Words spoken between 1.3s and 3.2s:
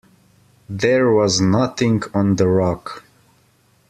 nothing on the rock.